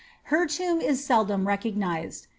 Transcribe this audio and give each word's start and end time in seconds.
Her 0.33 0.47
tomb 0.47 0.81
is 0.81 1.05
seldom 1.05 1.47
recognised. 1.47 2.25